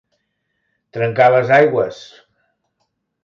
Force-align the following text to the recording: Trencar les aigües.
Trencar 0.97 1.27
les 1.35 1.53
aigües. 1.59 2.01